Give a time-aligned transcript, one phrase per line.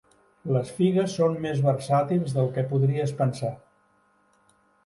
[0.53, 3.55] Les figues són més versàtils del que podries pensar